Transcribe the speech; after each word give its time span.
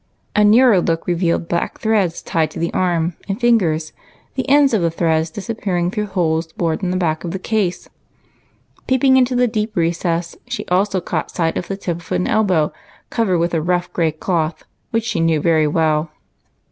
A 0.35 0.43
nearer 0.43 0.81
look 0.81 1.05
revealed 1.05 1.47
black 1.47 1.79
threads 1.79 2.23
tied 2.23 2.49
to 2.49 2.59
the 2.59 2.73
arm 2.73 3.13
and 3.29 3.39
fingers, 3.39 3.93
the 4.33 4.49
ends 4.49 4.73
of 4.73 4.91
threads 4.95 5.29
disappearing 5.29 5.91
through 5.91 6.07
holes 6.07 6.51
bored 6.53 6.81
in 6.81 6.89
the 6.89 6.97
back 6.97 7.23
of 7.23 7.29
the 7.29 7.37
case. 7.37 7.87
Peeping 8.87 9.15
into 9.15 9.35
the 9.35 9.47
deep 9.47 9.75
recess, 9.75 10.35
she 10.47 10.65
also 10.69 11.01
caught 11.01 11.29
sight 11.29 11.55
of 11.55 11.67
the 11.67 11.77
tip 11.77 11.97
of 11.97 12.03
224 12.07 12.15
EIGHT 12.15 12.23
COUSINS. 12.23 12.29
an 12.29 12.35
elbow 12.35 12.73
covered 13.11 13.37
with 13.37 13.53
a 13.53 13.61
rough 13.61 13.93
gray 13.93 14.11
cloth 14.11 14.63
which 14.89 15.03
she 15.03 15.19
knew 15.19 15.39
very 15.39 15.67
well. 15.67 16.09